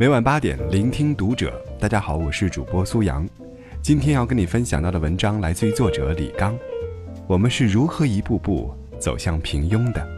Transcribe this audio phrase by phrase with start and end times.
[0.00, 1.60] 每晚八点，聆听读者。
[1.76, 3.28] 大家好，我是主播苏阳。
[3.82, 6.56] 今天要跟你分享到的文章来自于作者李刚。
[7.26, 10.08] 我们是如何一步步走向平庸的？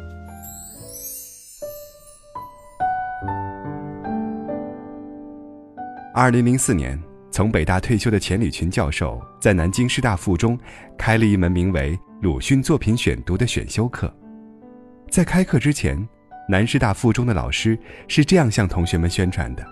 [6.13, 10.59] 二零零四年，从北大退休的钱理群教授在南京师大附中
[10.99, 14.15] 开了一门名为《鲁迅作品选读》的选修课。
[15.09, 16.07] 在开课之前，
[16.51, 17.79] 南师大附中的老师
[18.09, 19.65] 是这样向同学们宣传的：“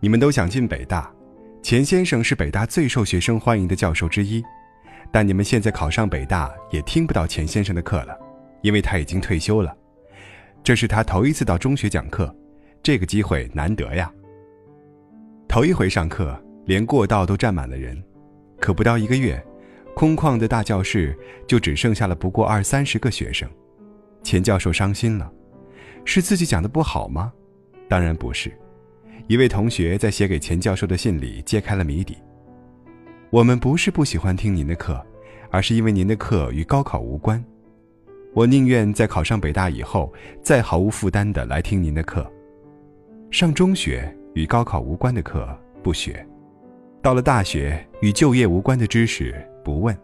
[0.00, 1.10] 你们都想进北大，
[1.62, 4.44] 钱先生是北大最受学生欢迎的教授之一，
[5.10, 8.14] 但你们现在考上北大也听不到钱先生的课了，
[8.60, 9.74] 因为他已经退休了。
[10.62, 12.36] 这是他头一次到中学讲课，
[12.82, 14.12] 这个机会难得呀。”
[15.48, 17.96] 头一回上课，连过道都站满了人，
[18.60, 19.42] 可不到一个月，
[19.96, 23.48] 空旷的大教室就只剩下了不过二三十个学生。
[24.22, 25.32] 钱教授伤心了，
[26.04, 27.32] 是自己讲的不好吗？
[27.88, 28.52] 当然不是。
[29.26, 32.18] 一位同学在写给钱教授的信里揭开了谜底：
[33.30, 35.04] 我们不是不喜欢听您的课，
[35.50, 37.42] 而是因为您的课与高考无关。
[38.34, 40.12] 我宁愿在考上北大以后，
[40.42, 42.30] 再毫无负担的来听您的课。
[43.30, 44.14] 上中学。
[44.34, 45.48] 与高考无关的课
[45.80, 46.26] 不学，
[47.00, 49.32] 到了大学与就业无关的知识
[49.64, 49.96] 不问，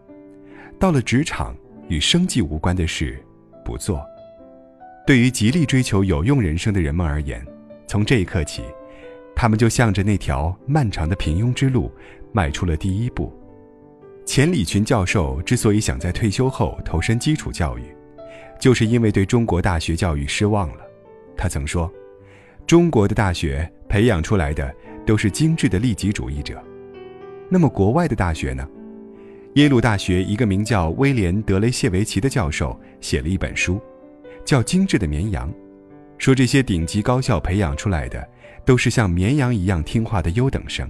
[0.79, 1.53] 到了职场
[1.89, 3.21] 与生计无关的事
[3.65, 4.01] 不做。
[5.11, 7.45] 对于极力追求有用人生的人们而言，
[7.85, 8.61] 从这一刻起，
[9.35, 11.91] 他们就向着那条漫长的平庸之路
[12.31, 13.29] 迈出了第一步。
[14.25, 17.81] 钱理群教授之所以想在退休后投身基础教育，
[18.57, 20.77] 就是因为对中国大学教育失望了。
[21.35, 21.91] 他曾说
[22.65, 24.73] ：“中国的大学。”培养出来的
[25.05, 26.63] 都是精致的利己主义者，
[27.49, 28.65] 那么国外的大学呢？
[29.55, 33.77] 耶鲁大学一个名叫威廉·德雷谢维奇的教授写了一本书，
[34.45, 35.49] 叫《精致的绵羊》，
[36.17, 38.27] 说这些顶级高校培养出来的
[38.65, 40.89] 都是像绵羊一样听话的优等生。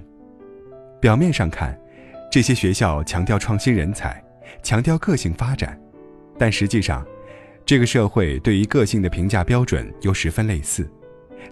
[1.00, 1.78] 表面上看，
[2.30, 4.22] 这些学校强调创新人才，
[4.62, 5.78] 强调个性发展，
[6.38, 7.06] 但实际上，
[7.64, 10.88] 这个社会对于个性的评价标准又十分类似。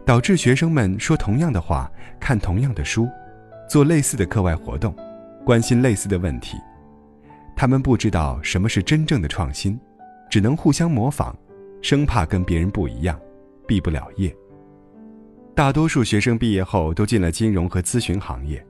[0.06, 1.90] 导致学生们说同样的话，
[2.20, 3.08] 看同样的书，
[3.68, 4.94] 做类似的课外活动，
[5.44, 6.56] 关心类似的问题。
[7.56, 9.78] 他们不知道什么是真正的创新，
[10.30, 11.36] 只能互相模仿，
[11.82, 13.18] 生怕跟别人不一样，
[13.66, 14.34] 毕不了业。
[15.54, 18.64] 大多数学生毕业后都进了金融和咨询行业，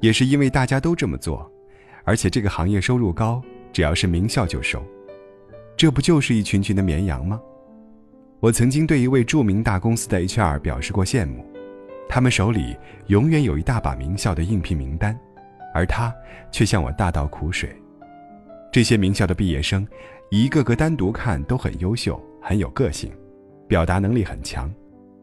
[0.00, 1.50] 也是因为大家都这么做，
[2.04, 3.42] 而且这个行业收入高，
[3.72, 4.82] 只要是名校就收。
[5.76, 7.40] 这不就是一群群的绵羊吗？
[8.40, 11.44] 我曾经对一位著名大公司的 HR 表示过羡慕，
[12.08, 12.76] 他们手里
[13.06, 15.18] 永远有一大把名校的应聘名单，
[15.72, 16.14] 而他
[16.52, 17.74] 却向我大倒苦水。
[18.72, 19.86] 这些名校的毕业生，
[20.30, 23.10] 一个个单独看都很优秀，很有个性，
[23.66, 24.70] 表达能力很强，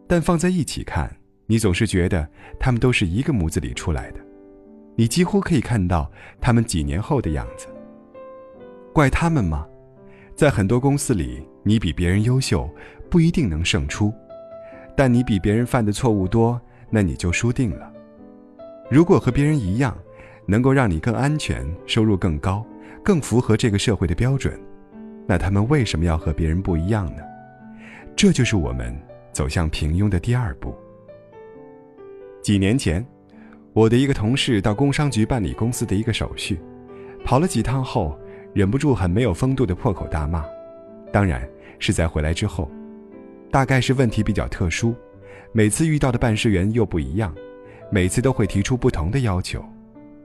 [0.07, 1.07] 但放在一起看，
[1.45, 2.27] 你总是觉得
[2.59, 4.19] 他们都是一个模子里出来的，
[4.95, 6.11] 你几乎可以看到
[6.41, 7.67] 他们几年后的样子。
[8.91, 9.67] 怪他们吗？
[10.35, 12.67] 在很多公司里，你比别人优秀。
[13.07, 14.13] 不一定能胜出，
[14.95, 16.59] 但你比别人犯的错误多，
[16.89, 17.91] 那你就输定了。
[18.89, 19.97] 如果和别人一样，
[20.45, 22.65] 能够让你更安全、收入更高、
[23.03, 24.57] 更符合这个社会的标准，
[25.27, 27.23] 那他们为什么要和别人不一样呢？
[28.15, 28.95] 这就是我们
[29.31, 30.75] 走向平庸的第二步。
[32.41, 33.05] 几年前，
[33.73, 36.59] 我的一个同事到工商局办理公司的一个手续，
[37.23, 38.17] 跑了几趟后，
[38.53, 40.43] 忍不住很没有风度的破口大骂，
[41.11, 41.47] 当然
[41.79, 42.69] 是在回来之后。
[43.49, 44.95] 大概是问题比较特殊，
[45.51, 47.35] 每次遇到的办事员又不一样，
[47.91, 49.63] 每次都会提出不同的要求，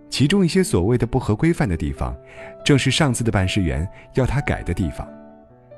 [0.09, 2.17] 其中一些所谓的不合规范的地方，
[2.65, 5.07] 正是上次的办事员要他改的地方，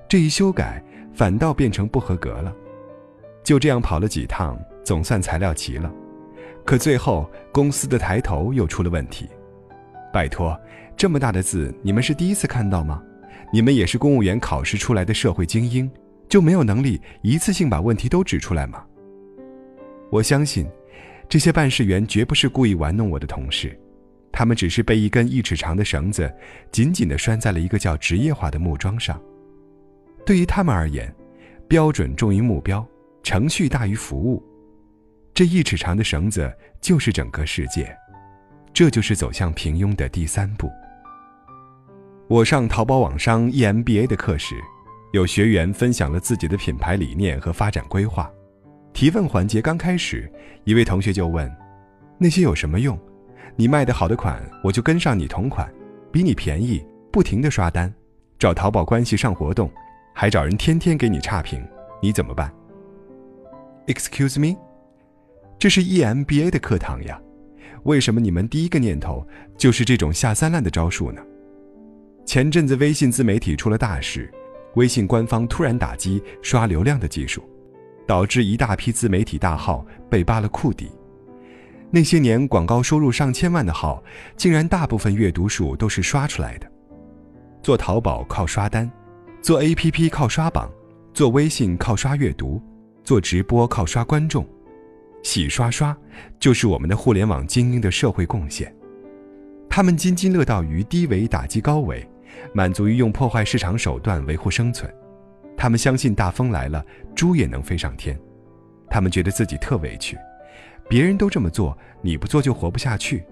[0.09, 0.83] 这一修改
[1.15, 2.55] 反倒变成不合格了。
[3.43, 5.93] 就这样跑了几趟，总算材料齐了，
[6.65, 9.29] 可最后公司的抬头又出了问题。
[10.13, 10.59] 拜托，
[10.97, 13.03] 这么大的字，你们是第一次看到吗？
[13.53, 15.91] 你们也是公务员考试出来的社会精英。
[16.29, 18.85] 就没有能力一次性把问题都指出来吗？
[20.11, 20.69] 我相信，
[21.27, 23.75] 这些办事员绝不是故意玩弄我的同事，
[24.39, 26.33] 他们只是被一根一尺长的绳子
[26.71, 29.21] 紧紧地拴在了一个叫职业化的木桩上。
[30.25, 31.13] 对于他们而言，
[31.67, 32.87] 标准重于目标，
[33.25, 34.41] 程序大于服务。
[35.35, 37.93] 这一尺长的绳子就是整个世界，
[38.73, 40.71] 这就是走向平庸的第三步。
[42.29, 44.55] 我上淘宝网商 EMBA 的课时。
[45.13, 48.31] 有学员分享了自己的品牌理念和发展规划。
[48.93, 50.33] 提问环节刚开始，
[50.63, 51.53] 一位同学就问
[52.21, 52.97] ：“那些有什么用？
[53.61, 55.69] 你卖的好的款，我就跟上你同款，
[56.13, 57.93] 比你便宜，不停的刷单，
[58.39, 59.69] 找淘宝关系上活动，
[60.15, 61.61] 还找人天天给你差评，
[62.01, 62.55] 你怎么办
[63.89, 64.57] ？”Excuse me，
[65.59, 67.21] 这是 EMBA 的课堂呀，
[67.83, 69.27] 为什么你们第一个念头
[69.57, 71.21] 就是这种下三滥的招数呢？
[72.25, 74.33] 前阵子微信自媒体出了大事，
[74.77, 77.43] 微信官方突然打击刷流量的技术，
[78.07, 80.89] 导致一大批自媒体大号被扒了库底。
[81.91, 84.03] 那些年广告收入上千万的号，
[84.37, 86.71] 竟然大部分阅读数都是刷出来的。
[87.63, 88.91] 做淘宝靠刷单，
[89.41, 90.71] 做 APP 靠刷榜，
[91.15, 92.63] 做微信靠刷阅读，
[93.03, 94.47] 做直播靠刷观众，
[95.23, 95.97] 洗刷刷
[96.39, 98.75] 就是我们的互联网精英的社会贡献。
[99.69, 102.07] 他们津津乐道于低维打击高维，
[102.53, 104.93] 满足于用破坏市场手段维护生存。
[105.57, 108.19] 他们相信大风来了，猪也能飞上天。
[108.91, 110.17] 他们觉得自己特委屈。
[110.89, 113.23] 别人都这么做，你不做就活不下去。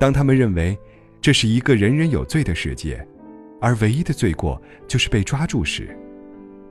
[0.00, 0.76] 当他们认为
[1.20, 3.06] 这是一个人人有罪的世界，
[3.60, 5.94] 而唯一的罪过就是被抓住时，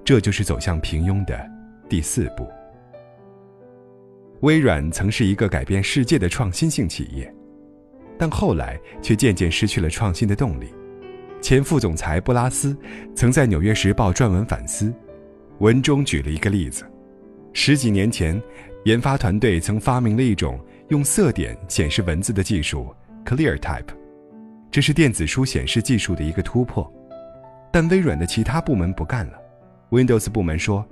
[0.04, 1.40] 这就是走向平庸的
[1.88, 2.50] 第四步。
[4.42, 7.32] 微软曾是一个改变世界的创新性企业，
[8.18, 10.74] 但后来却渐渐失去了创新的动力。
[11.40, 12.76] 前副总裁布拉斯
[13.16, 14.92] 曾在《纽约时报》撰文反思，
[15.60, 16.84] 文中举了一个例子：
[17.54, 18.42] 十几年前。
[18.84, 22.94] 研发团队曾发明了一种用色点显示文字的技术
[23.24, 23.86] ，ClearType，
[24.72, 26.92] 这是电子书显示技术的一个突破。
[27.72, 29.34] 但微软的其他部门不干了。
[29.92, 30.84] Windows 部门说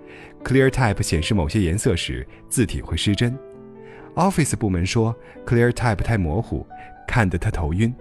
[0.44, 3.36] ，ClearType 显示某些颜色时字体会失真。
[4.14, 5.16] Office 部门说
[5.48, 6.68] ，ClearType 太模糊，
[7.08, 7.92] 看得他头晕。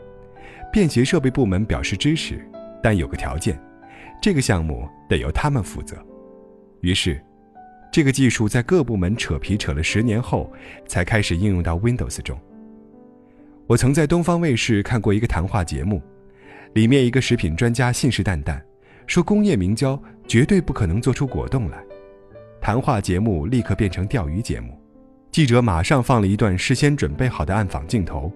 [0.71, 2.47] 便携设备部门表示支持，
[2.83, 3.59] 但有个条件，
[4.21, 5.97] 这个项目得由他们负责。
[6.83, 7.19] 于是。
[7.91, 10.53] 这个技术在各部门扯皮扯了十年后，
[10.87, 12.39] 才开始应用到 Windows 中。
[13.67, 16.03] 我曾在东方卫视看过一个谈话节目，
[16.75, 18.61] 里面一个食品专家信誓旦旦
[19.07, 21.79] 说工业明胶绝对不可能做出果冻来。
[22.61, 24.79] 谈话节目立刻变成钓鱼节目，
[25.31, 28.33] 记者马上放了一段事先准备好的暗访镜头，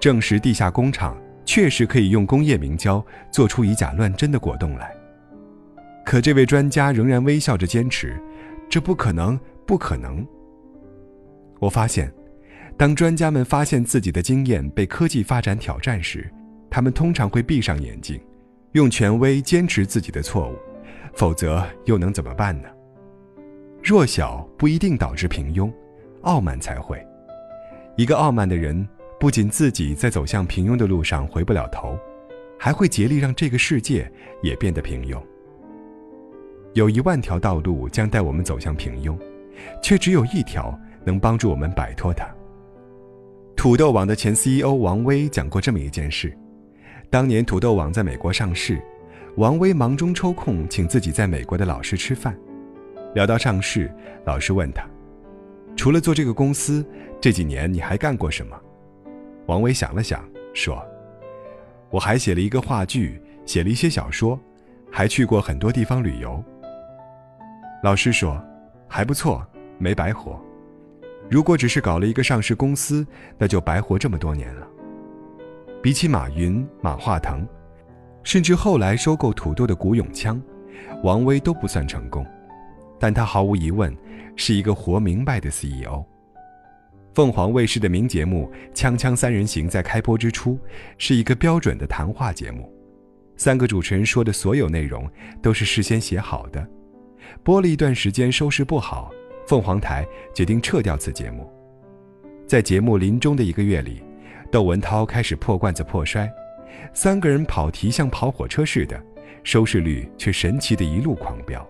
[0.00, 4.92] 证实地下工厂确实可以用工业明胶做出以假乱真的果冻来。
[6.04, 8.20] 可这位专家仍然微笑着坚持。
[8.72, 10.26] 这不可能，不可能。
[11.60, 12.10] 我发现，
[12.74, 16.26] 当专家们发现自己的经验被科技发展挑战时，
[16.70, 18.18] 他们通常会闭上眼睛，
[18.72, 20.56] 用权威坚持自己的错误，
[21.12, 22.68] 否则又能怎么办呢？
[23.82, 25.70] 弱小不一定导致平庸，
[26.22, 26.98] 傲慢才会。
[27.98, 28.88] 一个傲慢的人，
[29.20, 31.94] 不仅自己在走向平庸的路上回不了头，
[32.58, 34.10] 还会竭力让这个世界
[34.42, 35.22] 也变得平庸。
[36.74, 39.16] 有一万条道路将带我们走向平庸，
[39.82, 42.26] 却只有一条能帮助我们摆脱它。
[43.54, 46.36] 土豆网的前 CEO 王威讲过这么一件事：
[47.10, 48.82] 当年土豆网在美国上市，
[49.36, 52.34] 王威忙中抽空请自己在美国的老师吃饭。
[53.14, 54.82] 聊到上市，老师问他
[55.76, 56.84] ：“除了做这个公司，
[57.20, 58.58] 这几年你还干过什么？”
[59.44, 60.82] 王威想了想，说
[61.90, 64.40] ：“我还写了一个话剧，写了一些小说，
[64.90, 66.42] 还去过很多地方旅游。”
[67.82, 68.40] 老师说
[68.86, 69.44] ：“还不错，
[69.76, 70.40] 没白活。
[71.28, 73.04] 如果只是搞了一个上市公司，
[73.36, 74.64] 那就白活这么多年了。
[75.82, 77.44] 比起马云、马化腾，
[78.22, 80.40] 甚至后来收购土豆的古永锵，
[81.02, 82.24] 王威都不算成功。
[83.00, 83.92] 但他毫无疑问
[84.36, 86.04] 是一个活明白的 CEO。
[87.14, 90.56] 凤凰卫视的名节目《锵锵三人行》在开播之初，
[90.98, 92.72] 是一个标准的谈话节目，
[93.36, 95.10] 三个主持人说的所有内容
[95.42, 96.64] 都是事先写好的。”
[97.42, 99.10] 播了一段时间，收视不好，
[99.46, 101.50] 凤凰台决定撤掉此节目。
[102.46, 104.02] 在节目临终的一个月里，
[104.50, 106.30] 窦文涛开始破罐子破摔，
[106.92, 109.02] 三个人跑题像跑火车似的，
[109.42, 111.66] 收视率却神奇的一路狂飙。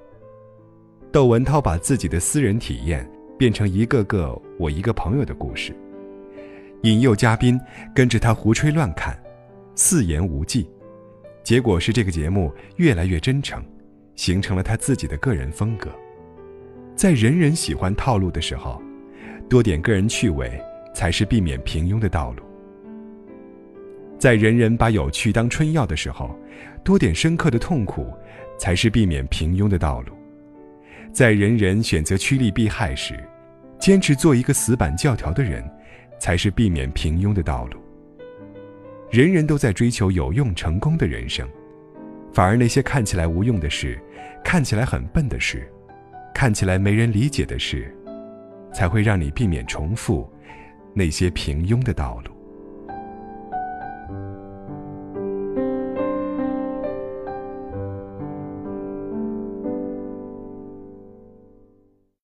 [1.12, 5.74] 窦文涛把自己的私人体验变成一个个我一个朋友的故事，
[6.82, 7.60] 引诱嘉宾
[7.94, 9.16] 跟着他胡吹乱侃，
[9.74, 10.68] 四言无忌，
[11.44, 13.62] 结果是这个节目越来越真诚。
[14.14, 15.90] 形成了他自己的个人风格，
[16.94, 18.80] 在人人喜欢套路的时候，
[19.48, 20.60] 多点个人趣味
[20.94, 22.42] 才是避免平庸的道路；
[24.18, 26.38] 在人人把有趣当春药的时候，
[26.84, 28.12] 多点深刻的痛苦
[28.58, 30.12] 才是避免平庸的道路；
[31.12, 33.18] 在人人选择趋利避害时，
[33.78, 35.64] 坚持做一个死板教条的人，
[36.18, 37.80] 才是避免平庸的道路。
[39.10, 41.48] 人人都在追求有用成功的人生。
[42.32, 44.00] 反而那些看起来无用的事，
[44.42, 45.70] 看起来很笨的事，
[46.34, 47.94] 看起来没人理解的事，
[48.72, 50.30] 才会让你避免重复
[50.94, 52.31] 那些平庸的道路。